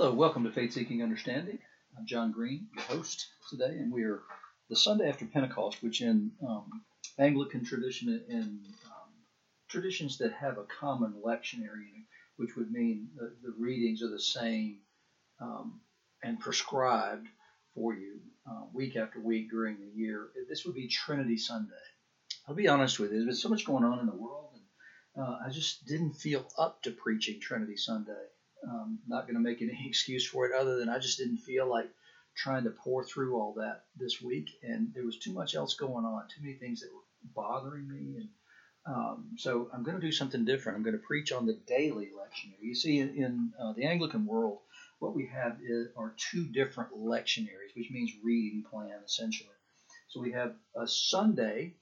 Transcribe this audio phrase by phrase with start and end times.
[0.00, 1.58] Hello, welcome to Faith Seeking Understanding.
[1.94, 4.22] I'm John Green, your host today, and we are
[4.70, 6.84] the Sunday after Pentecost, which in um,
[7.18, 9.10] Anglican tradition and um,
[9.68, 12.06] traditions that have a common lectionary,
[12.38, 14.78] which would mean the, the readings are the same
[15.38, 15.82] um,
[16.22, 17.28] and prescribed
[17.74, 18.20] for you
[18.50, 20.30] uh, week after week during the year.
[20.48, 21.74] This would be Trinity Sunday.
[22.48, 24.54] I'll be honest with you, there's been so much going on in the world,
[25.14, 28.24] and uh, I just didn't feel up to preaching Trinity Sunday.
[28.68, 31.66] Um, not going to make any excuse for it other than I just didn't feel
[31.66, 31.90] like
[32.36, 36.04] trying to pour through all that this week, and there was too much else going
[36.04, 37.00] on, too many things that were
[37.34, 38.28] bothering me, and
[38.86, 40.76] um, so I'm going to do something different.
[40.76, 42.62] I'm going to preach on the daily lectionary.
[42.62, 44.58] You see, in, in uh, the Anglican world,
[45.00, 49.50] what we have is, are two different lectionaries, which means reading plan essentially.
[50.08, 51.74] So we have a Sunday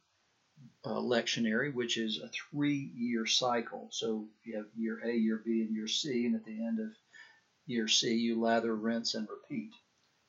[0.89, 3.89] uh, lectionary, which is a three year cycle.
[3.91, 6.89] So you have year A, year B, and year C, and at the end of
[7.67, 9.73] year C, you lather, rinse, and repeat.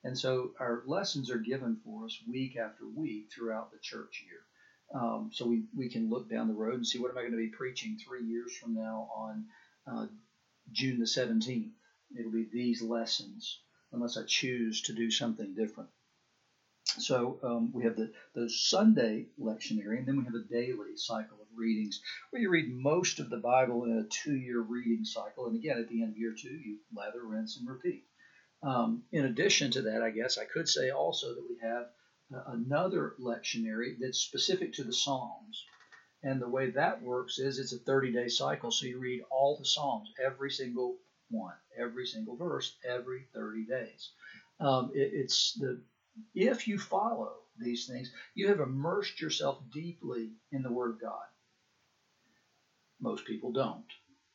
[0.03, 5.01] And so our lessons are given for us week after week throughout the church year.
[5.01, 7.31] Um, so we, we can look down the road and see what am I going
[7.31, 9.45] to be preaching three years from now on
[9.87, 10.07] uh,
[10.71, 11.71] June the 17th.
[12.17, 13.59] It'll be these lessons,
[13.93, 15.89] unless I choose to do something different.
[16.99, 21.37] So um, we have the, the Sunday lectionary, and then we have a daily cycle
[21.41, 25.47] of readings where you read most of the Bible in a two year reading cycle.
[25.47, 28.05] And again, at the end of year two, you lather, rinse, and repeat.
[28.61, 31.87] Um, in addition to that, I guess I could say also that we have
[32.33, 35.65] uh, another lectionary that's specific to the Psalms.
[36.21, 38.71] And the way that works is it's a 30 day cycle.
[38.71, 40.97] So you read all the Psalms, every single
[41.31, 44.11] one, every single verse, every 30 days.
[44.59, 45.81] Um, it, it's the
[46.33, 51.25] if you follow these things, you have immersed yourself deeply in the Word of God.
[52.99, 53.85] Most people don't,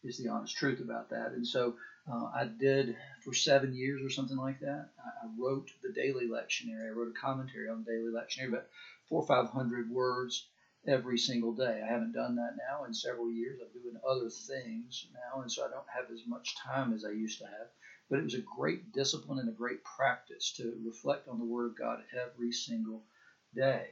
[0.02, 1.32] is the honest truth about that.
[1.32, 1.74] And so
[2.10, 4.88] uh, I did for seven years or something like that.
[4.98, 6.88] I, wrote the daily lectionary.
[6.88, 8.66] I wrote a commentary on the daily lectionary, about
[9.08, 10.46] four or five hundred words
[10.86, 11.83] every single day.
[11.83, 13.58] I haven't done that now in several years.
[13.61, 17.11] I'm doing other things now, and so I don't have as much time as I
[17.11, 17.68] used to have.
[18.11, 21.67] But it was a great discipline and a great practice to reflect on the Word
[21.67, 23.03] of God every single
[23.55, 23.89] day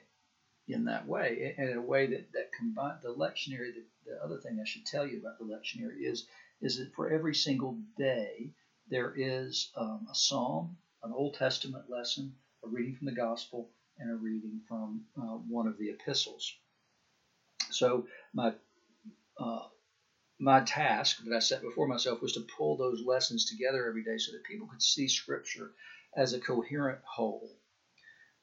[0.69, 3.73] in that way, and in a way that, that combined the lectionary.
[3.75, 6.27] The, the other thing I should tell you about the lectionary is,
[6.61, 8.51] is that for every single day,
[8.89, 12.35] there is um, a psalm, an Old Testament lesson,
[12.65, 16.55] a reading from the gospel, and a reading from uh, one of the epistles.
[17.71, 18.53] So my
[19.39, 19.67] uh,
[20.43, 24.19] my task that I set before myself was to pull those lessons together every day
[24.19, 25.71] so that people could see Scripture
[26.17, 27.49] as a coherent whole.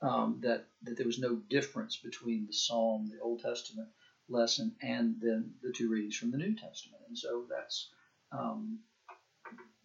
[0.02, 3.90] Um, that that there was no difference between the Psalm, the Old Testament
[4.30, 7.04] lesson, and then the two readings from the New Testament.
[7.10, 7.90] And so that's
[8.32, 8.80] um,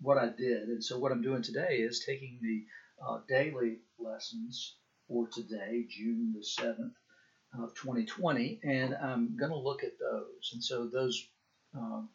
[0.01, 0.69] what I did.
[0.69, 2.65] And so what I'm doing today is taking the
[3.05, 4.77] uh, daily lessons
[5.09, 6.95] for today, June the seventh
[7.61, 10.53] of 2020, and I'm going to look at those.
[10.53, 11.27] And so those
[11.75, 12.09] um,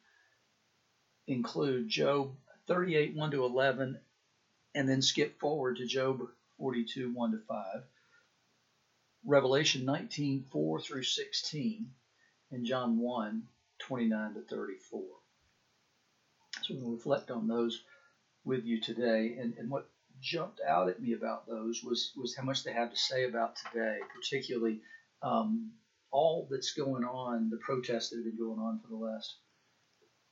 [1.27, 2.31] include Job
[2.67, 3.99] 38, 1 to 11,
[4.75, 6.21] and then skip forward to Job
[6.57, 7.83] 42, 1 to 5,
[9.25, 11.91] Revelation 19, 4 through 16,
[12.51, 13.43] and John 1,
[13.79, 15.01] 29 to 34.
[16.63, 17.81] So we'll reflect on those
[18.43, 19.37] with you today.
[19.39, 19.89] And, and what
[20.21, 23.55] jumped out at me about those was, was how much they have to say about
[23.55, 24.81] today, particularly
[25.21, 25.71] um,
[26.11, 29.35] all that's going on, the protests that have been going on for the last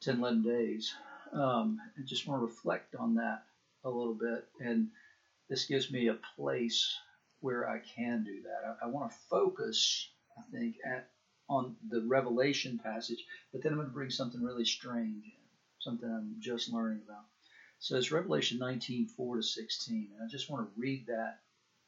[0.02, 0.94] 10, 11 days.
[1.34, 3.44] Um, I just want to reflect on that
[3.84, 4.48] a little bit.
[4.60, 4.90] And
[5.50, 6.96] this gives me a place
[7.40, 8.78] where I can do that.
[8.82, 11.10] I, I want to focus, I think, at
[11.50, 15.32] on the Revelation passage, but then I'm going to bring something really strange in,
[15.80, 17.24] something I'm just learning about.
[17.80, 20.10] So it's Revelation 19, 4 to 16.
[20.14, 21.40] And I just want to read that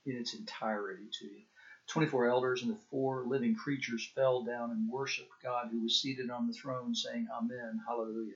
[0.05, 1.41] in its entirety to you.
[1.89, 6.29] 24 elders and the four living creatures fell down and worshiped God who was seated
[6.29, 8.35] on the throne, saying, Amen, Hallelujah.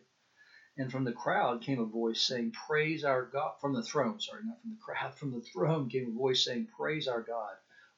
[0.76, 3.52] And from the crowd came a voice saying, Praise our God.
[3.62, 5.14] From the throne, sorry, not from the crowd.
[5.20, 7.54] From the throne came a voice saying, Praise our God,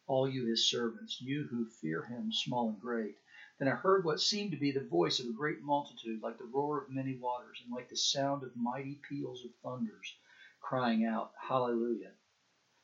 [0.08, 3.16] all you his servants, you who fear him, small and great.
[3.58, 6.44] Then I heard what seemed to be the voice of a great multitude, like the
[6.44, 10.18] roar of many waters, and like the sound of mighty peals of thunders,
[10.60, 12.12] crying out, Hallelujah.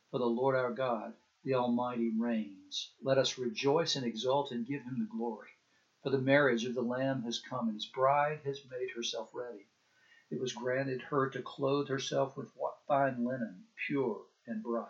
[0.10, 2.94] For the Lord our God, the Almighty reigns.
[3.02, 5.50] Let us rejoice and exult and give him the glory.
[6.04, 9.68] For the marriage of the Lamb has come, and his bride has made herself ready.
[10.30, 12.54] It was granted her to clothe herself with
[12.88, 14.88] fine linen, pure and bright.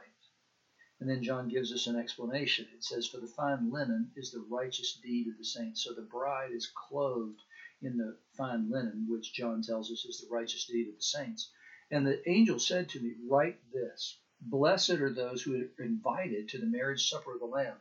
[0.99, 2.67] And then John gives us an explanation.
[2.75, 5.83] It says, For the fine linen is the righteous deed of the saints.
[5.83, 7.41] So the bride is clothed
[7.81, 11.49] in the fine linen, which John tells us is the righteous deed of the saints.
[11.89, 16.59] And the angel said to me, Write this Blessed are those who are invited to
[16.59, 17.77] the marriage supper of the Lamb.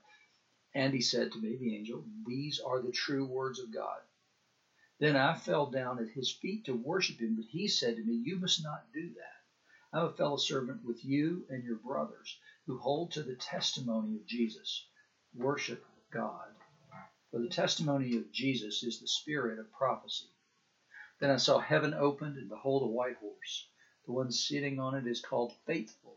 [0.74, 4.00] And he said to me, the angel, These are the true words of God.
[5.00, 8.14] Then I fell down at his feet to worship him, but he said to me,
[8.14, 9.40] You must not do that.
[9.98, 12.36] I'm a fellow servant with you and your brothers
[12.66, 14.84] who hold to the testimony of Jesus.
[15.34, 15.82] Worship
[16.12, 16.54] God.
[17.30, 20.30] For the testimony of Jesus is the spirit of prophecy.
[21.20, 23.66] Then I saw heaven opened, and behold, a white horse.
[24.06, 26.16] The one sitting on it is called Faithful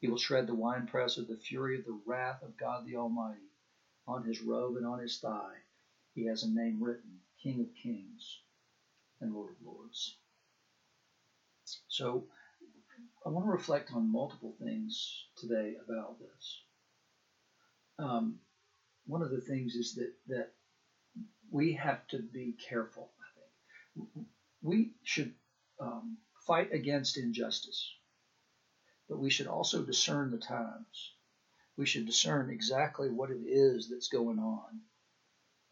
[0.00, 3.40] He will shred the winepress of the fury of the wrath of God the Almighty.
[4.06, 5.56] On his robe and on his thigh,
[6.14, 8.40] he has a name written King of Kings
[9.20, 10.16] and Lord of Lords.
[11.88, 12.24] So,
[13.26, 16.62] I want to reflect on multiple things today about this.
[17.98, 18.38] Um,
[19.06, 20.52] one of the things is that that
[21.50, 23.10] we have to be careful.
[23.20, 24.26] I think
[24.62, 25.34] we should
[25.80, 27.94] um, fight against injustice,
[29.08, 31.12] but we should also discern the times
[31.78, 34.80] we should discern exactly what it is that's going on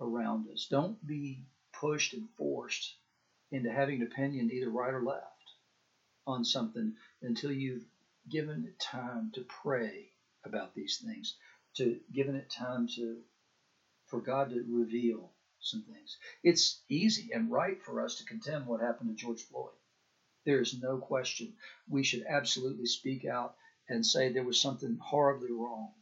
[0.01, 0.69] around us.
[0.71, 2.95] Don't be pushed and forced
[3.51, 5.25] into having an opinion either right or left
[6.27, 7.85] on something until you've
[8.29, 10.09] given it time to pray
[10.45, 11.35] about these things,
[11.75, 13.19] to given it time to
[14.07, 16.19] for God to reveal some things.
[16.45, 19.73] It's easy and right for us to condemn what happened to George Floyd.
[20.47, 21.55] There is no question.
[21.89, 23.57] We should absolutely speak out
[23.89, 25.93] and say there was something horribly wrong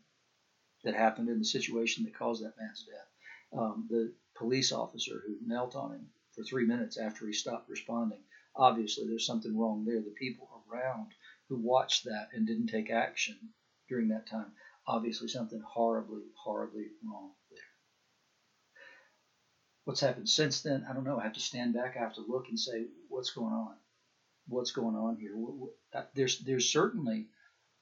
[0.84, 3.58] that happened in the situation that caused that man's death.
[3.58, 8.22] Um, the police officer who knelt on him for three minutes after he stopped responding,
[8.54, 10.02] obviously there's something wrong there.
[10.02, 11.12] The people around
[11.48, 13.38] who watched that and didn't take action
[13.88, 14.52] during that time,
[14.86, 17.60] obviously something horribly, horribly wrong there.
[19.84, 20.86] What's happened since then?
[20.88, 21.18] I don't know.
[21.18, 21.96] I have to stand back.
[21.96, 23.76] I have to look and say, what's going on?
[24.48, 25.34] What's going on here?
[25.94, 27.26] Uh, there's there's certainly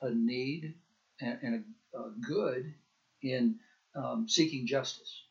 [0.00, 0.74] a need
[1.20, 1.64] and,
[1.94, 2.74] a, a good
[3.22, 3.56] in
[3.94, 5.22] um, seeking justice.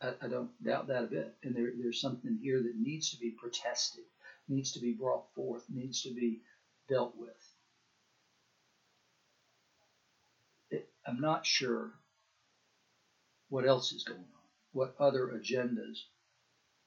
[0.00, 1.34] I, I, don't doubt that a bit.
[1.42, 4.04] And there, there's something here that needs to be protested,
[4.48, 6.40] needs to be brought forth, needs to be
[6.88, 7.28] dealt with.
[10.70, 11.92] It, I'm not sure
[13.48, 14.24] what else is going on,
[14.72, 16.04] what other agendas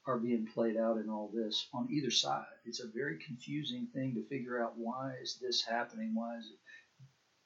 [0.06, 2.44] are being played out in all this on either side.
[2.66, 6.14] It's a very confusing thing to figure out why is this happening?
[6.14, 6.58] Why is it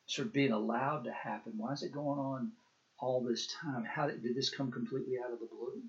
[0.06, 1.52] sort of being allowed to happen?
[1.56, 2.52] Why is it going on
[2.98, 3.84] all this time?
[3.84, 5.82] How did, did this come completely out of the blue?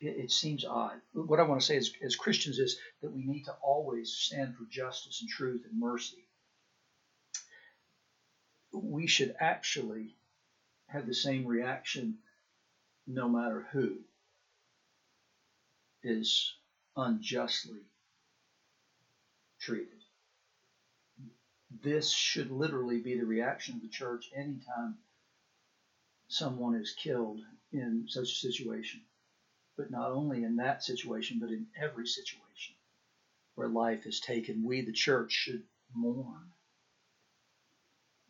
[0.00, 1.00] It, it seems odd.
[1.14, 4.54] What I want to say as, as Christians is that we need to always stand
[4.54, 6.26] for justice and truth and mercy.
[8.74, 10.14] We should actually
[10.88, 12.18] have the same reaction
[13.06, 13.96] no matter who
[16.02, 16.54] is
[16.96, 17.80] unjustly
[19.58, 20.02] treated
[21.80, 24.96] this should literally be the reaction of the church anytime
[26.28, 27.40] someone is killed
[27.72, 29.00] in such a situation.
[29.76, 32.74] But not only in that situation, but in every situation
[33.54, 35.62] where life is taken, we, the church, should
[35.94, 36.52] mourn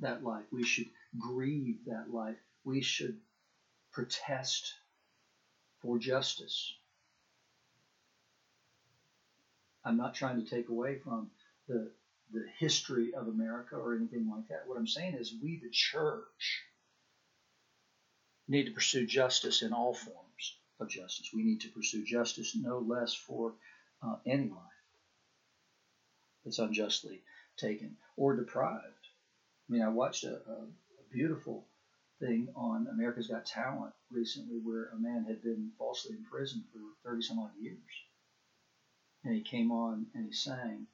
[0.00, 0.45] that life.
[0.52, 0.88] We should
[1.19, 2.38] grieve that life.
[2.64, 3.19] We should
[3.93, 4.75] protest
[5.81, 6.75] for justice.
[9.85, 11.31] I'm not trying to take away from
[11.69, 11.91] the
[12.33, 14.67] the history of America or anything like that.
[14.67, 16.62] What I'm saying is, we, the church,
[18.49, 21.31] need to pursue justice in all forms of justice.
[21.35, 23.53] We need to pursue justice no less for
[24.03, 24.59] uh, any life
[26.45, 27.23] that's unjustly
[27.57, 29.09] taken or deprived.
[29.69, 31.67] I mean, I watched a, a, a beautiful
[32.19, 37.23] thing on America's Got Talent recently where a man had been falsely imprisoned for 30
[37.23, 37.79] some odd years.
[39.25, 40.87] And he came on and he sang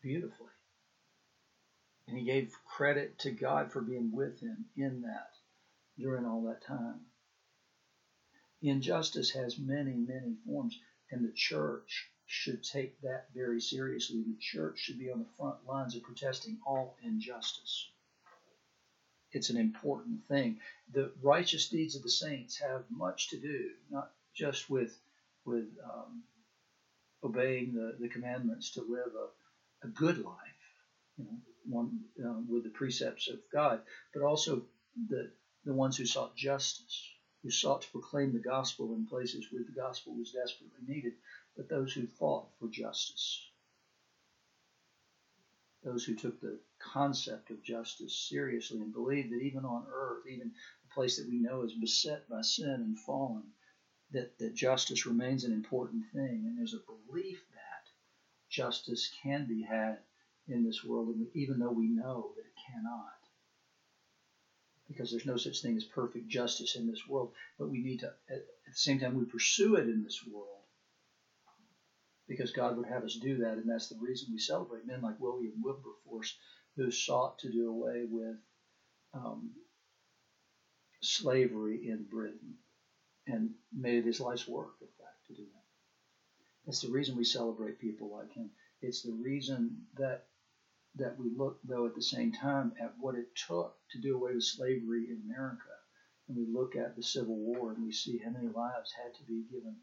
[0.00, 0.50] beautifully
[2.06, 5.32] and he gave credit to God for being with him in that
[5.98, 7.00] during all that time.
[8.60, 10.78] Injustice has many, many forms,
[11.10, 14.22] and the church should take that very seriously.
[14.22, 17.88] The church should be on the front lines of protesting all injustice.
[19.32, 20.60] It's an important thing.
[20.92, 24.98] The righteous deeds of the saints have much to do, not just with
[25.44, 26.22] with um,
[27.24, 30.36] obeying the, the commandments to live a, a good life,
[31.18, 33.80] you know, one uh, with the precepts of God,
[34.12, 34.62] but also
[35.08, 35.28] the
[35.64, 37.08] the ones who sought justice,
[37.42, 41.12] who sought to proclaim the gospel in places where the gospel was desperately needed,
[41.56, 43.48] but those who fought for justice,
[45.84, 50.50] those who took the concept of justice seriously and believed that even on earth, even
[50.90, 53.44] a place that we know is beset by sin and fallen,
[54.12, 56.44] that, that justice remains an important thing.
[56.46, 57.90] And there's a belief that
[58.48, 59.98] justice can be had
[60.48, 63.08] in this world, even though we know that it cannot.
[64.88, 68.12] Because there's no such thing as perfect justice in this world, but we need to,
[68.28, 70.48] at, the same time, we pursue it in this world
[72.28, 75.20] because God would have us do that, and that's the reason we celebrate men like
[75.20, 76.36] William Wilberforce,
[76.76, 78.36] who sought to do away with
[79.12, 79.50] um,
[81.02, 82.54] slavery in Britain
[83.26, 85.62] and made it his life's work, in fact, to do that.
[86.66, 88.50] That's the reason we celebrate people like him.
[88.80, 90.26] It's the reason that
[90.96, 94.34] that we look, though, at the same time at what it took to do away
[94.34, 95.70] with slavery in America.
[96.28, 99.22] And we look at the Civil War and we see how many lives had to
[99.24, 99.76] be given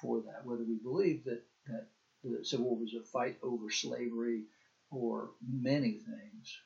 [0.00, 0.46] for that.
[0.46, 1.88] Whether we believe that, that
[2.24, 4.44] the Civil War was a fight over slavery
[4.90, 6.58] or many things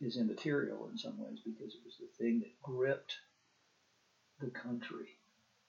[0.00, 3.14] is immaterial in some ways because it was the thing that gripped
[4.42, 5.08] the country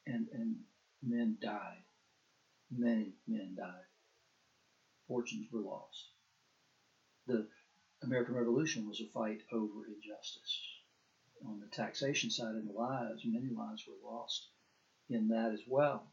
[0.06, 0.56] and, and
[1.02, 1.84] men died.
[2.70, 3.88] Many men died.
[5.08, 6.08] Fortunes were lost
[7.26, 7.48] the
[8.02, 10.60] American Revolution was a fight over injustice.
[11.46, 14.50] On the taxation side the lives, many lives were lost
[15.10, 16.12] in that as well.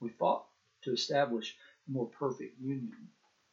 [0.00, 0.46] We fought
[0.82, 1.56] to establish
[1.88, 3.08] a more perfect union,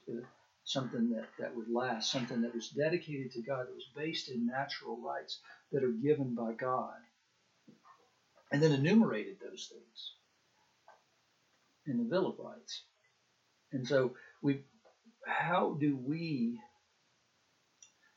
[0.06, 0.26] to
[0.64, 4.46] something that, that would last, something that was dedicated to God, that was based in
[4.46, 5.40] natural rights
[5.72, 6.96] that are given by God,
[8.52, 10.14] and then enumerated those things
[11.88, 12.36] in the Bill.
[13.72, 14.64] And so we
[15.26, 16.62] how do we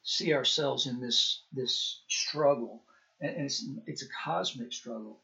[0.03, 2.85] see ourselves in this this struggle?
[3.21, 5.23] And, it's it's a cosmic struggle.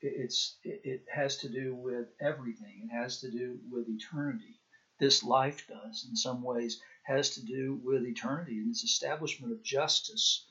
[0.00, 2.88] it's it, it has to do with everything.
[2.90, 4.60] It has to do with eternity.
[5.00, 9.62] This life does, in some ways, has to do with eternity and its establishment of
[9.62, 10.46] justice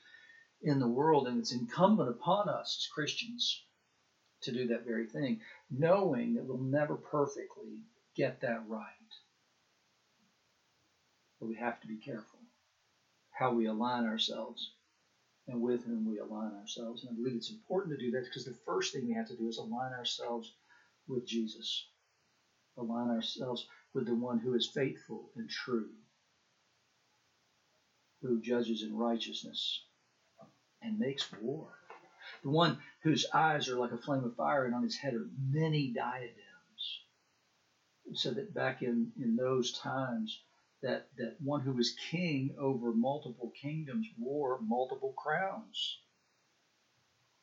[0.61, 1.27] in the world.
[1.27, 3.65] And it's incumbent upon us as Christians
[4.45, 7.79] to do that very thing, knowing that we'll never perfectly
[8.15, 8.85] get that right.
[11.39, 12.39] But we have to be careful
[13.31, 14.71] how we align ourselves
[15.47, 17.03] and with whom we align ourselves.
[17.03, 19.35] And I believe it's important to do that because the first thing we have to
[19.35, 20.53] do is align ourselves
[21.07, 21.85] with Jesus,
[22.77, 25.89] align ourselves with the one who is faithful and true,
[28.21, 29.81] who judges in righteousness
[30.81, 31.67] and makes war.
[32.45, 35.27] The one whose eyes are like a flame of fire and on his head are
[35.49, 36.35] many diadems.
[38.13, 40.43] So that back in, in those times,
[40.83, 45.97] that, that one who was king over multiple kingdoms wore multiple crowns.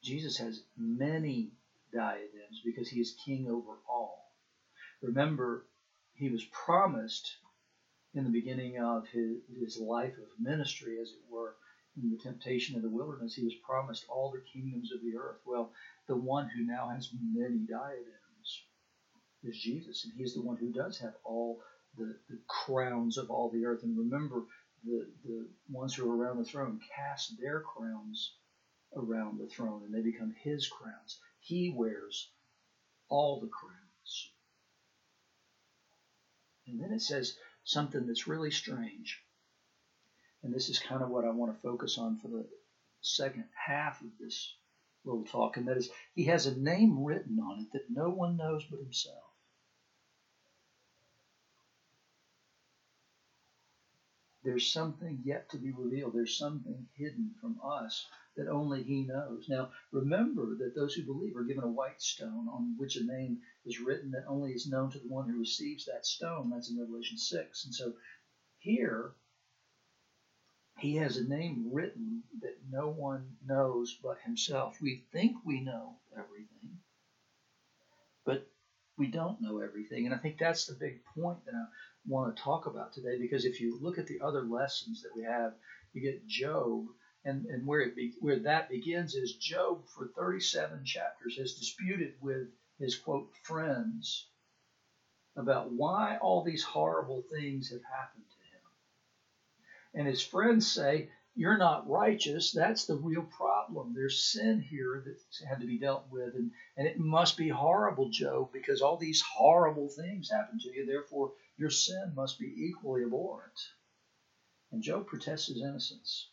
[0.05, 1.51] Jesus has many
[1.93, 4.33] diadems because he is king over all.
[5.03, 5.67] Remember,
[6.15, 7.39] he was promised
[8.15, 11.57] in the beginning of his, his life of ministry, as it were,
[11.97, 15.41] in the temptation of the wilderness, he was promised all the kingdoms of the earth.
[15.45, 15.73] Well,
[16.07, 18.65] the one who now has many diadems
[19.43, 21.61] is Jesus, and he's the one who does have all
[21.97, 23.83] the, the crowns of all the earth.
[23.83, 24.45] And remember,
[24.85, 28.33] the, the ones who are around the throne cast their crowns
[28.97, 31.19] around the throne, and they become his crowns.
[31.41, 32.31] He wears
[33.09, 34.31] all the crowns.
[36.67, 39.21] And then it says something that's really strange.
[40.43, 42.47] And this is kind of what I want to focus on for the
[43.01, 44.55] second half of this
[45.05, 48.37] little talk, and that is he has a name written on it that no one
[48.37, 49.33] knows but himself.
[54.45, 56.15] there's something yet to be revealed.
[56.15, 58.07] There's something hidden from us
[58.37, 59.47] that only He knows.
[59.49, 63.39] Now, remember that those who believe are given a white stone on which a name
[63.65, 66.51] is written that only is known to the one who receives that stone.
[66.51, 67.65] That's in Revelation 6.
[67.67, 67.93] And so
[68.59, 69.13] here,
[70.83, 74.81] He has a name written that no one knows but Himself.
[74.81, 76.81] We think we know everything,
[78.27, 78.51] but
[78.99, 80.07] we don't know everything.
[80.07, 81.67] And I think that's the big point that I
[82.05, 85.23] want to talk about today because if you look at the other lessons that we
[85.23, 85.55] have,
[85.93, 86.87] you get Job,
[87.25, 92.15] and, and where it be, where that begins is Job for 37 chapters has disputed
[92.21, 92.49] with
[92.81, 94.27] his quote friends
[95.37, 98.32] about why all these horrible things have happened.
[99.95, 102.53] And his friends say, You're not righteous.
[102.53, 103.93] That's the real problem.
[103.93, 106.35] There's sin here that had to be dealt with.
[106.35, 110.87] And, and it must be horrible, Job, because all these horrible things happen to you.
[110.87, 113.61] Therefore, your sin must be equally abhorrent.
[114.71, 116.31] And Job protests his innocence.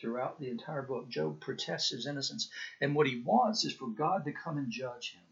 [0.00, 2.50] Throughout the entire book, Job protests his innocence.
[2.80, 5.22] And what he wants is for God to come and judge him.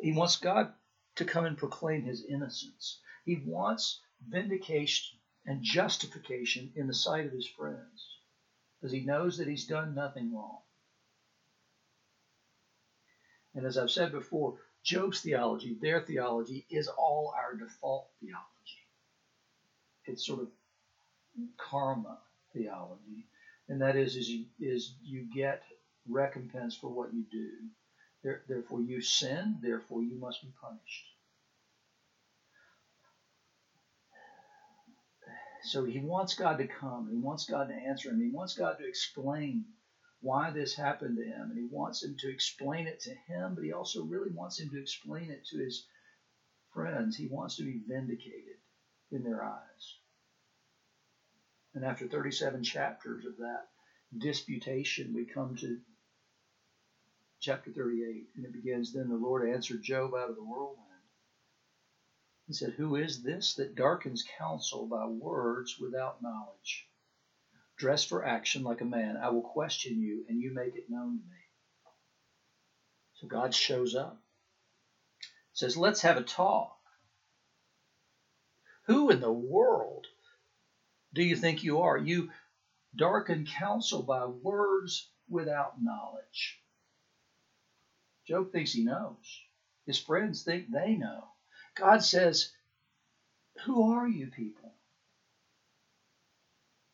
[0.00, 0.74] He wants God
[1.16, 3.00] to come and proclaim his innocence.
[3.24, 5.19] He wants vindication
[5.50, 8.18] and justification in the sight of his friends
[8.78, 10.58] because he knows that he's done nothing wrong.
[13.56, 18.46] And as I've said before, Job's theology, their theology, is all our default theology.
[20.04, 20.48] It's sort of
[21.58, 22.18] karma
[22.52, 23.26] theology,
[23.68, 25.64] and that is, is you, is you get
[26.08, 28.36] recompense for what you do.
[28.46, 31.06] Therefore, you sin, therefore, you must be punished.
[35.64, 37.08] So he wants God to come.
[37.10, 38.20] He wants God to answer him.
[38.20, 39.64] He wants God to explain
[40.20, 41.50] why this happened to him.
[41.50, 44.70] And he wants him to explain it to him, but he also really wants him
[44.70, 45.86] to explain it to his
[46.72, 47.16] friends.
[47.16, 48.56] He wants to be vindicated
[49.10, 49.96] in their eyes.
[51.74, 53.68] And after 37 chapters of that
[54.16, 55.78] disputation, we come to
[57.38, 60.89] chapter 38, and it begins Then the Lord answered Job out of the whirlwind
[62.50, 66.88] he said, Who is this that darkens counsel by words without knowledge?
[67.76, 69.16] Dress for action like a man.
[69.16, 71.36] I will question you, and you make it known to me.
[73.14, 74.20] So God shows up.
[75.52, 76.76] Says, Let's have a talk.
[78.86, 80.08] Who in the world
[81.14, 81.96] do you think you are?
[81.96, 82.32] You
[82.96, 86.58] darken counsel by words without knowledge.
[88.26, 89.40] Job thinks he knows.
[89.86, 91.29] His friends think they know.
[91.80, 92.50] God says,
[93.64, 94.74] Who are you people?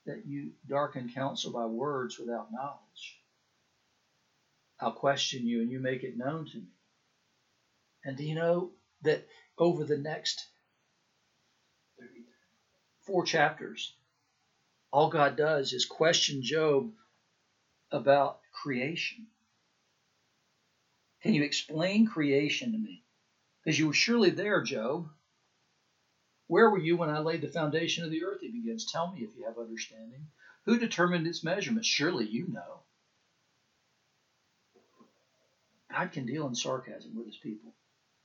[0.06, 3.18] That you darken counsel by words without knowledge.
[4.80, 6.68] I'll question you and you make it known to me.
[8.04, 8.70] And do you know
[9.02, 9.26] that
[9.58, 10.46] over the next
[13.06, 13.94] four chapters,
[14.92, 16.92] all God does is question Job
[17.90, 19.26] about creation?
[21.22, 23.02] Can you explain creation to me?
[23.66, 25.08] Because you were surely there, Job.
[26.46, 28.38] Where were you when I laid the foundation of the earth?
[28.40, 28.84] He begins.
[28.84, 30.28] Tell me if you have understanding.
[30.66, 31.88] Who determined its measurements?
[31.88, 32.82] Surely you know.
[35.90, 37.74] God can deal in sarcasm with his people.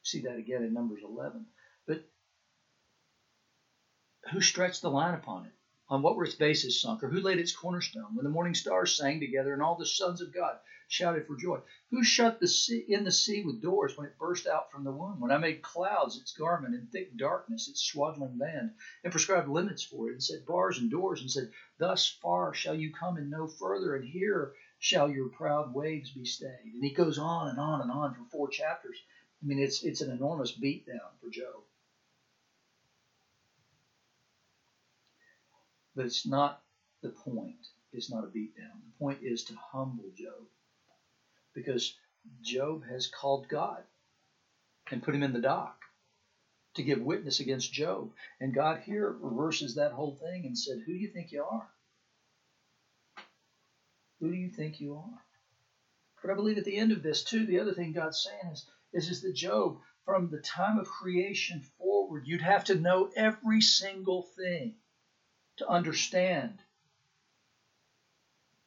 [0.04, 1.48] See that again in Numbers 11.
[1.88, 2.04] But
[4.32, 5.54] who stretched the line upon it?
[5.92, 7.04] On what were its bases sunk?
[7.04, 8.16] Or who laid its cornerstone?
[8.16, 11.60] When the morning stars sang together and all the sons of God shouted for joy.
[11.90, 14.94] Who shut the sea in the sea with doors when it burst out from the
[14.94, 15.20] womb?
[15.20, 18.74] When I made clouds its garment and thick darkness its swaddling band,
[19.04, 22.76] and prescribed limits for it, and set bars and doors, and said, Thus far shall
[22.76, 26.72] you come and no further, and here shall your proud waves be stayed.
[26.74, 28.98] And he goes on and on and on for four chapters.
[29.44, 31.64] I mean, it's it's an enormous beatdown for Job.
[36.02, 36.64] But it's not
[37.04, 37.68] the point.
[37.94, 38.74] It's not a beatdown.
[38.88, 40.48] The point is to humble Job
[41.54, 41.96] because
[42.42, 43.84] Job has called God
[44.90, 45.80] and put him in the dock
[46.74, 48.10] to give witness against Job.
[48.40, 51.70] And God here reverses that whole thing and said, Who do you think you are?
[54.22, 55.22] Who do you think you are?
[56.24, 58.66] But I believe at the end of this, too, the other thing God's saying is,
[58.92, 63.62] is, is that Job, from the time of creation forward, you'd have to know every
[63.62, 64.78] single thing
[65.62, 66.58] to understand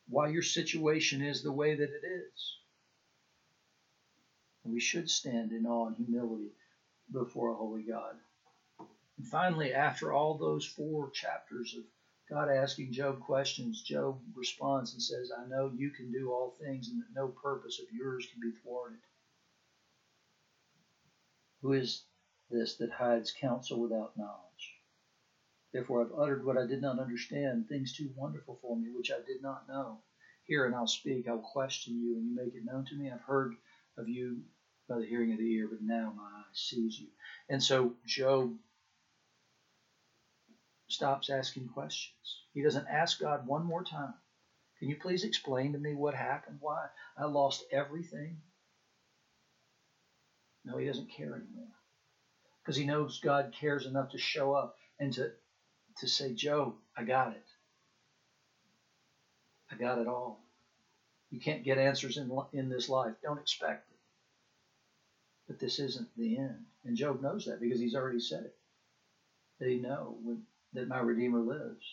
[0.09, 2.57] why your situation is the way that it is.
[4.64, 6.52] And we should stand in awe and humility
[7.12, 8.14] before a holy God.
[9.18, 11.83] And finally, after all those four chapters of
[12.30, 16.88] God asking Job questions, Job responds and says, I know you can do all things
[16.88, 18.98] and that no purpose of yours can be thwarted.
[21.62, 22.04] Who is
[22.50, 24.53] this that hides counsel without knowledge?
[25.74, 29.16] Therefore I've uttered what I did not understand, things too wonderful for me, which I
[29.26, 29.98] did not know.
[30.44, 33.10] Hear and I'll speak, I'll question you, and you make it known to me.
[33.10, 33.54] I've heard
[33.98, 34.42] of you
[34.88, 37.08] by the hearing of the ear, but now my eye sees you.
[37.48, 38.54] And so Job
[40.87, 42.44] stops asking questions.
[42.52, 44.14] He doesn't ask God one more time.
[44.78, 46.58] Can you please explain to me what happened?
[46.60, 46.87] Why
[47.18, 48.37] I lost everything?
[50.64, 51.72] No, he doesn't care anymore.
[52.62, 55.32] Because he knows God cares enough to show up and to,
[55.98, 57.46] to say, Job, I got it.
[59.70, 60.40] I got it all.
[61.30, 63.14] You can't get answers in, in this life.
[63.22, 63.96] Don't expect it.
[65.48, 66.64] But this isn't the end.
[66.85, 68.57] And Job knows that because he's already said it.
[69.59, 70.42] That he know when,
[70.74, 71.85] that my Redeemer lives.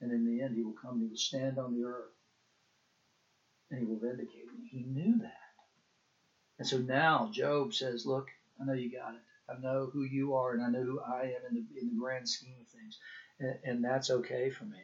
[0.00, 2.12] And in the end, he will come and he will stand on the earth
[3.70, 4.68] and he will vindicate me.
[4.70, 5.34] He knew that.
[6.58, 8.28] And so now Job says, Look,
[8.60, 9.20] I know you got it.
[9.48, 12.00] I know who you are and I know who I am in the, in the
[12.00, 12.98] grand scheme of things.
[13.40, 14.78] And, and that's okay for me.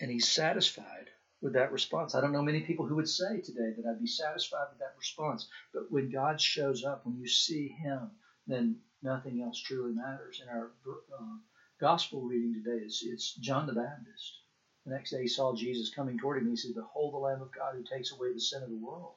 [0.00, 2.14] And he's satisfied with that response.
[2.14, 4.94] I don't know many people who would say today that I'd be satisfied with that
[4.96, 5.48] response.
[5.72, 8.10] But when God shows up, when you see Him,
[8.46, 10.40] then nothing else truly matters.
[10.42, 11.36] In our uh,
[11.80, 14.40] gospel reading today, it's, it's John the Baptist.
[14.84, 16.48] The next day he saw Jesus coming toward him.
[16.48, 19.16] He said, Behold the Lamb of God who takes away the sin of the world.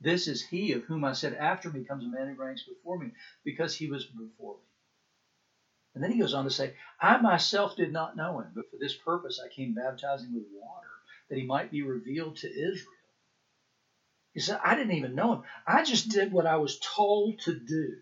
[0.00, 2.98] This is he of whom I said, After me comes a man who ranks before
[2.98, 3.12] me,
[3.44, 4.73] because he was before me.
[5.94, 8.76] And then he goes on to say, I myself did not know him, but for
[8.78, 10.88] this purpose I came baptizing with water
[11.28, 12.90] that he might be revealed to Israel.
[14.32, 15.42] He said, I didn't even know him.
[15.66, 17.98] I just did what I was told to do.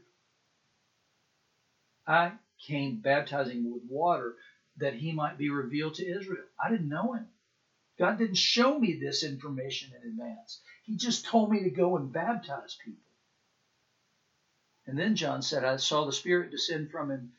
[2.07, 2.33] I
[2.67, 4.37] came baptizing with water
[4.79, 6.45] that he might be revealed to Israel.
[6.59, 7.29] I didn't know him.
[7.99, 10.63] God didn't show me this information in advance.
[10.85, 13.01] He just told me to go and baptize people.
[14.87, 17.33] And then John said, I saw the Spirit descend from him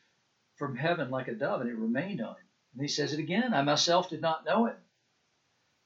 [0.56, 2.48] from heaven like a dove, and it remained on him.
[2.74, 4.76] And he says it again, I myself did not know him.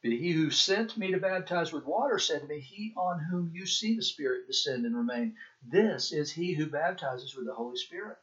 [0.02, 3.50] But he who sent me to baptize with water said to me, He on whom
[3.52, 7.76] you see the Spirit descend and remain, this is he who baptizes with the Holy
[7.76, 8.16] Spirit.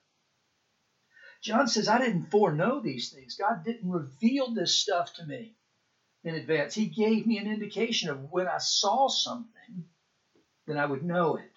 [1.41, 3.35] John says, I didn't foreknow these things.
[3.35, 5.53] God didn't reveal this stuff to me
[6.23, 6.73] in advance.
[6.73, 9.85] He gave me an indication of when I saw something,
[10.65, 11.51] then I would know it,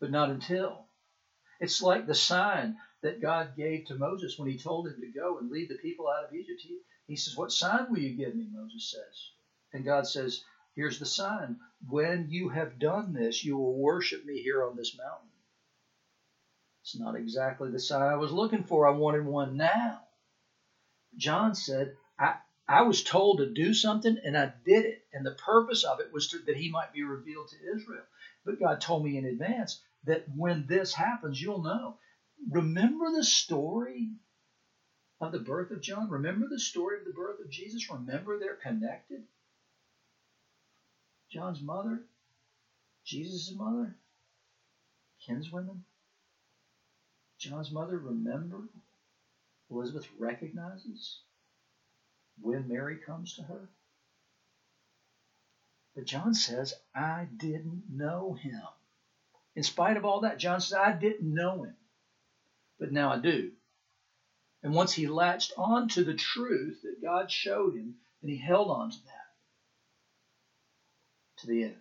[0.00, 0.85] but not until.
[1.60, 5.38] It's like the sign that God gave to Moses when he told him to go
[5.38, 6.60] and lead the people out of Egypt.
[6.62, 8.46] He, he says, What sign will you give me?
[8.52, 9.30] Moses says.
[9.72, 10.42] And God says,
[10.74, 11.56] Here's the sign.
[11.88, 15.28] When you have done this, you will worship me here on this mountain.
[16.82, 18.86] It's not exactly the sign I was looking for.
[18.86, 20.00] I wanted one now.
[21.16, 22.36] John said, I,
[22.68, 25.04] I was told to do something and I did it.
[25.12, 28.04] And the purpose of it was to, that he might be revealed to Israel.
[28.44, 31.96] But God told me in advance that when this happens, you'll know.
[32.50, 34.10] Remember the story
[35.20, 36.08] of the birth of John?
[36.08, 37.90] Remember the story of the birth of Jesus?
[37.90, 39.22] Remember they're connected?
[41.30, 42.02] John's mother,
[43.04, 43.96] Jesus' mother,
[45.26, 45.82] kinswomen.
[47.38, 48.68] John's mother remember,
[49.70, 51.20] Elizabeth recognizes
[52.40, 53.68] when Mary comes to her.
[55.94, 58.60] But John says, I didn't know him.
[59.56, 61.74] In spite of all that, John says, I didn't know him.
[62.78, 63.50] But now I do.
[64.62, 68.70] And once he latched on to the truth that God showed him, then he held
[68.70, 69.12] on to that
[71.38, 71.76] to the end.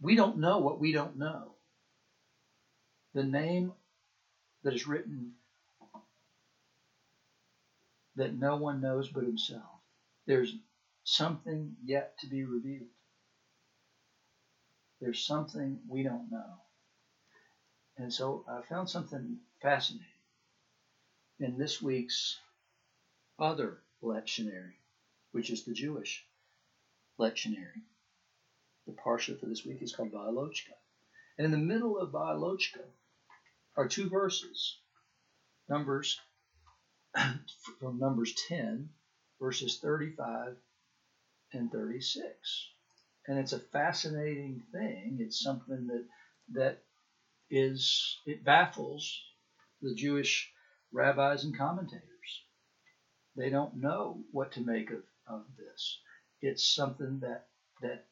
[0.00, 1.54] We don't know what we don't know.
[3.14, 3.72] The name
[4.64, 5.32] that is written
[8.16, 9.80] that no one knows but himself.
[10.26, 10.54] There's
[11.04, 12.88] something yet to be revealed.
[15.00, 16.60] There's something we don't know.
[17.96, 20.06] And so I found something fascinating
[21.38, 22.38] in this week's
[23.38, 24.74] other lectionary,
[25.32, 26.24] which is the Jewish
[27.18, 27.82] lectionary.
[28.86, 30.72] The parsha for this week is called Beha'alotcha.
[31.38, 32.84] And in the middle of Beha'alotcha
[33.76, 34.78] are two verses.
[35.68, 36.20] Numbers
[37.78, 38.90] from Numbers 10,
[39.40, 40.56] verses 35
[41.52, 42.68] and 36.
[43.30, 45.18] And it's a fascinating thing.
[45.20, 46.04] It's something that
[46.52, 46.82] that
[47.48, 49.22] is it baffles
[49.80, 50.50] the Jewish
[50.90, 52.42] rabbis and commentators.
[53.36, 56.00] They don't know what to make of, of this.
[56.42, 57.46] It's something that
[57.80, 58.04] that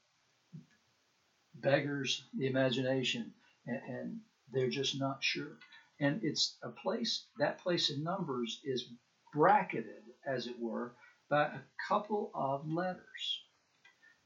[1.57, 3.33] beggars the imagination
[3.67, 4.21] and, and
[4.53, 5.59] they're just not sure.
[5.99, 8.87] And it's a place that place in Numbers is
[9.33, 10.93] bracketed, as it were,
[11.29, 13.43] by a couple of letters.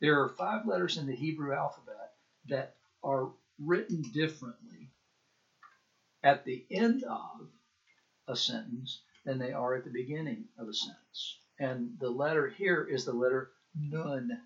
[0.03, 2.15] There are five letters in the Hebrew alphabet
[2.49, 4.91] that are written differently
[6.25, 7.49] at the end of
[8.27, 11.39] a sentence than they are at the beginning of a sentence.
[11.61, 14.43] And the letter here is the letter nun,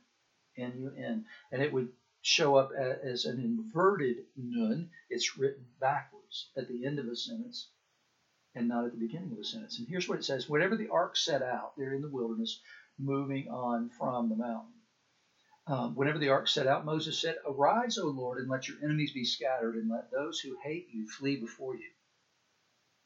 [0.59, 1.91] N-U-N, and it would
[2.21, 4.91] show up as an inverted nun.
[5.09, 7.71] It's written backwards at the end of a sentence
[8.55, 9.79] and not at the beginning of a sentence.
[9.79, 12.61] And here's what it says Whenever the ark set out, they're in the wilderness,
[12.99, 14.76] moving on from the mountain.
[15.69, 19.13] Um, whenever the ark set out, Moses said, Arise, O Lord, and let your enemies
[19.13, 21.91] be scattered, and let those who hate you flee before you.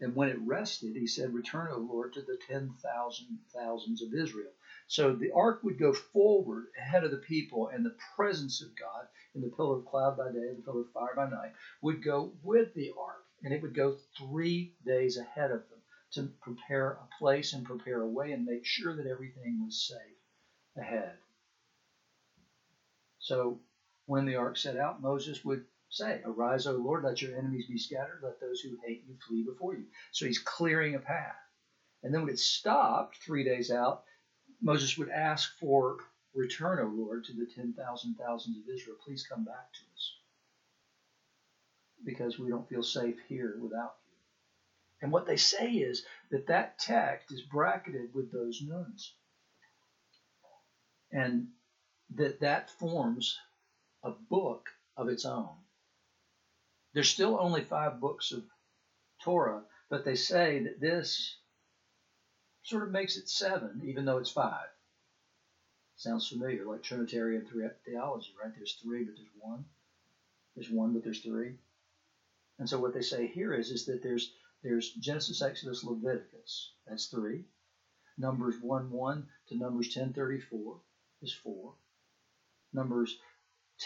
[0.00, 4.12] And when it rested, he said, Return, O Lord, to the ten thousand thousands of
[4.14, 4.52] Israel.
[4.86, 9.06] So the ark would go forward ahead of the people, and the presence of God
[9.34, 12.02] in the pillar of cloud by day and the pillar of fire by night would
[12.02, 15.80] go with the ark, and it would go three days ahead of them
[16.12, 20.18] to prepare a place and prepare a way and make sure that everything was safe
[20.76, 21.16] ahead.
[23.20, 23.60] So
[24.06, 26.22] when the ark set out, Moses would say?
[26.24, 29.74] Arise, O Lord, let your enemies be scattered, let those who hate you flee before
[29.74, 29.84] you.
[30.12, 31.36] So he's clearing a path.
[32.02, 34.04] And then when it stopped three days out,
[34.62, 35.98] Moses would ask for
[36.34, 38.96] return, O Lord, to the 10,000 thousands of Israel.
[39.04, 40.14] Please come back to us
[42.04, 44.16] because we don't feel safe here without you.
[45.02, 49.14] And what they say is that that text is bracketed with those nuns.
[51.12, 51.48] And
[52.16, 53.38] that that forms
[54.02, 55.54] a book of its own.
[56.92, 58.42] There's still only five books of
[59.22, 61.36] Torah, but they say that this
[62.62, 64.68] sort of makes it seven, even though it's five.
[65.96, 67.46] Sounds familiar, like Trinitarian
[67.84, 68.52] theology, right?
[68.56, 69.64] There's three, but there's one.
[70.54, 71.54] There's one, but there's three.
[72.58, 76.72] And so what they say here is, is that there's there's Genesis, Exodus, Leviticus.
[76.86, 77.44] That's three.
[78.18, 80.76] Numbers 1 1 to Numbers 1034
[81.22, 81.72] is four.
[82.72, 83.18] Numbers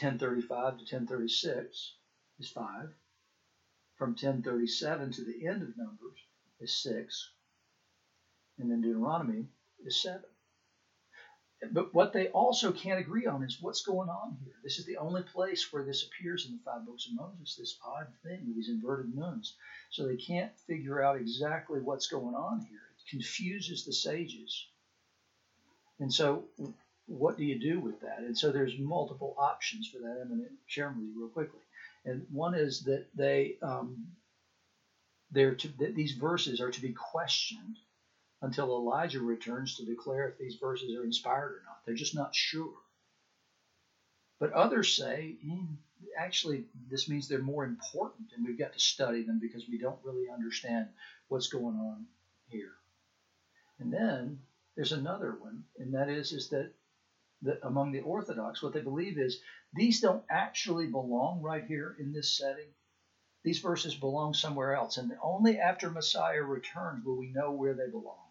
[0.01, 1.95] 1035 to 1036
[2.41, 2.89] is 5.
[3.97, 6.19] From 1037 to the end of Numbers
[6.61, 7.31] is 6.
[8.59, 9.47] And then Deuteronomy
[9.85, 10.23] is 7.
[11.73, 14.55] But what they also can't agree on is what's going on here.
[14.63, 17.79] This is the only place where this appears in the five books of Moses, this
[17.85, 19.55] odd thing with these inverted nuns.
[19.91, 22.81] So they can't figure out exactly what's going on here.
[22.99, 24.67] It confuses the sages.
[26.01, 26.45] And so
[27.07, 28.19] what do you do with that?
[28.19, 30.19] And so there's multiple options for that.
[30.21, 31.61] I'm going to share them with you real quickly.
[32.05, 34.07] And one is that they um,
[35.31, 37.77] they're to, that these verses are to be questioned
[38.43, 41.79] until Elijah returns to declare if these verses are inspired or not.
[41.85, 42.75] They're just not sure.
[44.39, 45.77] But others say, mm,
[46.19, 49.99] actually, this means they're more important, and we've got to study them because we don't
[50.05, 50.89] really understand
[51.29, 52.07] what's going on
[52.49, 52.73] here.
[53.79, 54.41] And then
[54.77, 56.73] there's another one, and that is, is that
[57.63, 59.41] among the Orthodox, what they believe is
[59.75, 62.69] these don't actually belong right here in this setting.
[63.43, 67.91] These verses belong somewhere else, and only after Messiah returns will we know where they
[67.91, 68.31] belong.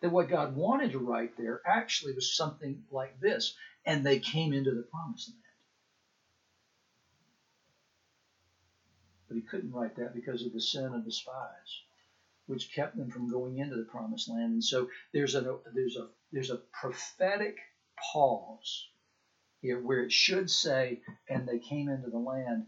[0.00, 4.52] That what God wanted to write there actually was something like this, and they came
[4.52, 5.38] into the promised land.
[9.28, 11.82] But he couldn't write that because of the sin of the spies
[12.46, 14.52] which kept them from going into the promised land.
[14.52, 17.56] And so there's a there's a there's a prophetic
[18.12, 18.88] pause
[19.60, 22.64] here where it should say, and they came into the land,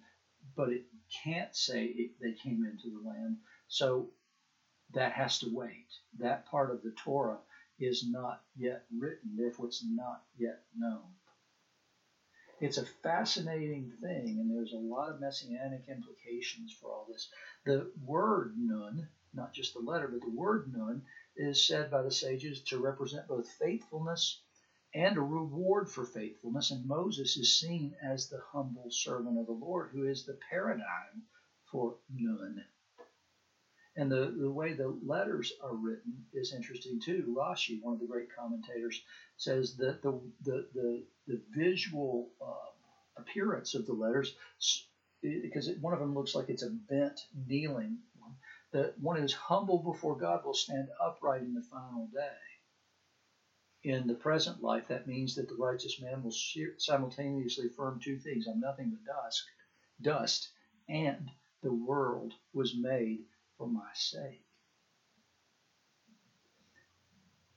[0.56, 0.82] but it
[1.24, 3.36] can't say it, they came into the land.
[3.68, 4.08] So
[4.94, 5.86] that has to wait.
[6.18, 7.40] That part of the Torah
[7.78, 11.10] is not yet written, therefore it's not yet known.
[12.60, 17.28] It's a fascinating thing, and there's a lot of messianic implications for all this.
[17.66, 21.02] The word nun not just the letter, but the word nun,
[21.36, 24.40] is said by the sages to represent both faithfulness
[24.94, 26.70] and a reward for faithfulness.
[26.70, 31.22] And Moses is seen as the humble servant of the Lord, who is the paradigm
[31.70, 32.62] for nun.
[33.96, 37.34] And the, the way the letters are written is interesting too.
[37.36, 39.00] Rashi, one of the great commentators,
[39.36, 44.34] says that the, the, the, the visual uh, appearance of the letters,
[45.22, 47.98] because one of them looks like it's a bent, kneeling
[48.74, 52.28] that one who is humble before God will stand upright in the final day.
[53.84, 56.34] In the present life, that means that the righteous man will
[56.78, 59.44] simultaneously affirm two things I'm nothing but dust,
[60.02, 60.48] dust,
[60.88, 61.30] and
[61.62, 63.20] the world was made
[63.56, 64.42] for my sake.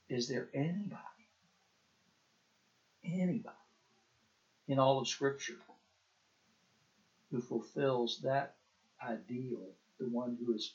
[0.08, 0.94] Is there anybody,
[3.04, 3.56] anybody
[4.68, 5.58] in all of Scripture
[7.32, 8.54] who fulfills that
[9.04, 9.66] ideal,
[9.98, 10.74] the one who is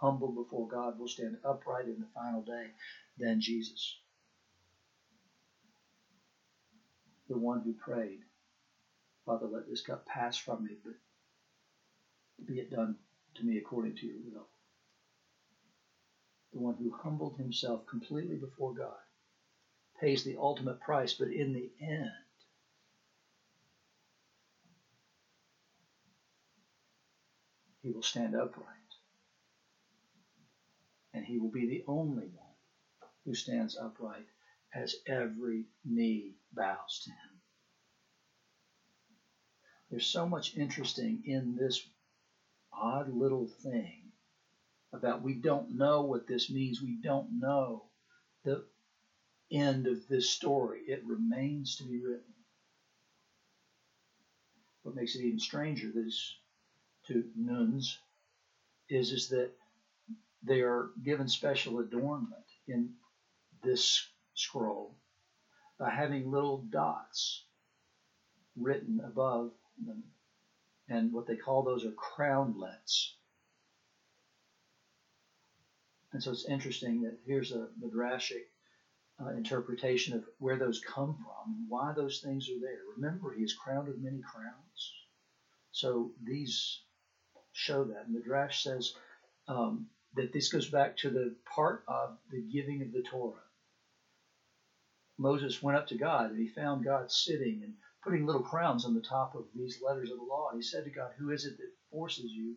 [0.00, 2.72] humble before God will stand upright in the final day
[3.18, 3.96] than Jesus.
[7.28, 8.20] The one who prayed,
[9.26, 10.94] Father, let this cup pass from me, but
[12.46, 12.96] be it done
[13.36, 14.48] to me according to your will.
[16.52, 18.98] The one who humbled himself completely before God
[20.00, 22.10] pays the ultimate price, but in the end,
[27.82, 28.79] he will stand upright
[31.14, 32.54] and he will be the only one
[33.24, 34.26] who stands upright
[34.74, 37.40] as every knee bows to him.
[39.90, 41.82] There's so much interesting in this
[42.72, 44.12] odd little thing
[44.92, 46.80] about we don't know what this means.
[46.80, 47.86] We don't know
[48.44, 48.64] the
[49.50, 50.80] end of this story.
[50.86, 52.22] It remains to be written.
[54.82, 56.36] What makes it even stranger, this
[57.08, 57.98] to nuns,
[58.88, 59.50] is, is that
[60.42, 62.90] they are given special adornment in
[63.62, 64.96] this scroll
[65.78, 67.44] by having little dots
[68.56, 69.52] written above
[69.86, 70.02] them
[70.88, 73.12] And what they call those are crownlets.
[76.12, 78.44] And so it's interesting that here's a midrashic
[79.20, 82.80] uh, interpretation of where those come from and why those things are there.
[82.96, 84.92] Remember, he is crowned with many crowns.
[85.72, 86.80] So these
[87.52, 88.10] show that.
[88.10, 88.94] Midrash says
[89.48, 93.42] um, that this goes back to the part of the giving of the Torah.
[95.18, 98.94] Moses went up to God and he found God sitting and putting little crowns on
[98.94, 100.48] the top of these letters of the law.
[100.50, 102.56] And he said to God, Who is it that forces you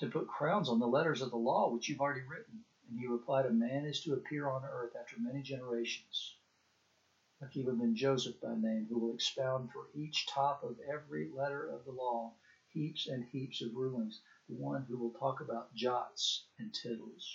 [0.00, 2.64] to put crowns on the letters of the law which you've already written?
[2.88, 6.36] And he replied, A man is to appear on earth after many generations,
[7.42, 11.84] Akiva ben Joseph by name, who will expound for each top of every letter of
[11.84, 12.32] the law
[12.68, 14.20] heaps and heaps of rulings.
[14.48, 17.26] The one who will talk about jots and tittles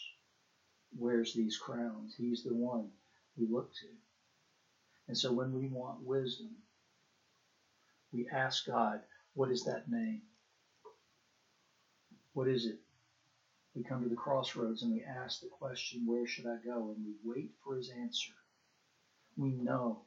[0.97, 2.15] wears these crowns.
[2.17, 2.89] He's the one
[3.37, 3.87] we look to.
[5.07, 6.51] And so when we want wisdom,
[8.11, 9.01] we ask God,
[9.33, 10.21] what is that name?
[12.33, 12.79] What is it?
[13.75, 16.95] We come to the crossroads and we ask the question, where should I go?
[16.95, 18.33] And we wait for his answer.
[19.35, 20.03] We know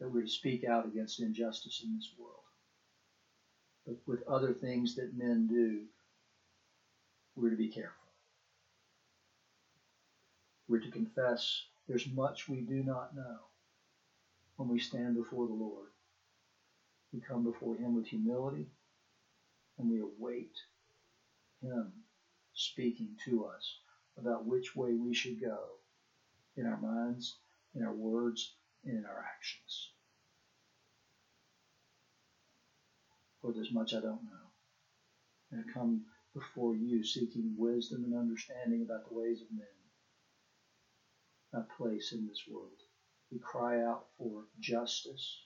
[0.00, 2.37] that we're to speak out against injustice in this world.
[4.06, 5.84] With other things that men do,
[7.36, 7.94] we're to be careful.
[10.68, 13.38] We're to confess there's much we do not know
[14.56, 15.88] when we stand before the Lord.
[17.12, 18.66] We come before Him with humility
[19.78, 20.52] and we await
[21.62, 21.92] Him
[22.52, 23.78] speaking to us
[24.18, 25.58] about which way we should go
[26.56, 27.36] in our minds,
[27.74, 28.52] in our words,
[28.84, 29.92] and in our actions.
[33.40, 34.48] For this much I don't know.
[35.50, 39.66] And I come before you seeking wisdom and understanding about the ways of men,
[41.52, 42.82] my place in this world.
[43.30, 45.44] We cry out for justice.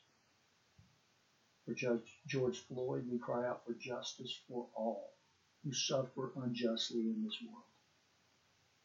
[1.65, 5.13] For Judge George Floyd, we cry out for justice for all
[5.63, 7.65] who suffer unjustly in this world,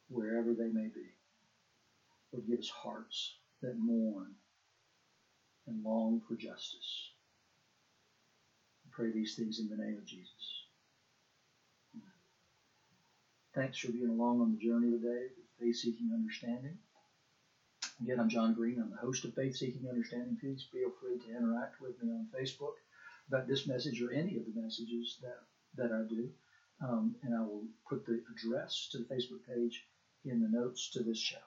[0.10, 1.10] wherever they may be.
[2.32, 4.36] Lord, give us hearts that mourn
[5.66, 7.12] and long for justice.
[8.98, 10.64] Pray these things in the name of Jesus.
[13.54, 15.28] Thanks for being along on the journey today,
[15.60, 16.80] faith seeking understanding.
[18.02, 18.80] Again, I'm John Green.
[18.82, 20.36] I'm the host of Faith Seeking Understanding.
[20.42, 22.74] Please feel free to interact with me on Facebook
[23.28, 25.44] about this message or any of the messages that,
[25.76, 26.32] that I do.
[26.82, 29.86] Um, and I will put the address to the Facebook page
[30.26, 31.46] in the notes to this channel.